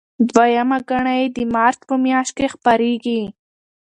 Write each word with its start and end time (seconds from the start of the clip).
دویمه 0.29 0.77
ګڼه 0.89 1.13
یې 1.19 1.27
د 1.35 1.37
مارچ 1.53 1.79
په 1.89 1.95
میاشت 2.03 2.31
کې 2.37 2.47
خپریږي. 2.53 3.21